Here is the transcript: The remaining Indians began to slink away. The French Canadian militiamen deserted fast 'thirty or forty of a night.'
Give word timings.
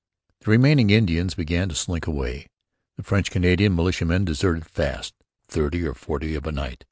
The 0.39 0.49
remaining 0.49 0.89
Indians 0.89 1.35
began 1.35 1.69
to 1.69 1.75
slink 1.75 2.07
away. 2.07 2.47
The 2.97 3.03
French 3.03 3.29
Canadian 3.29 3.75
militiamen 3.75 4.25
deserted 4.25 4.65
fast 4.65 5.13
'thirty 5.47 5.85
or 5.85 5.93
forty 5.93 6.33
of 6.33 6.47
a 6.47 6.51
night.' 6.51 6.79